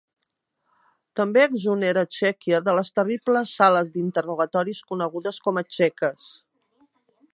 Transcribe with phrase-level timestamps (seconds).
[1.19, 6.33] També exonera Txèquia de les terribles sales d'interrogatoris conegudes com txeques.